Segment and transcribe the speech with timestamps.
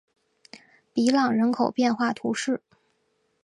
[0.95, 2.63] 比朗人口变化图示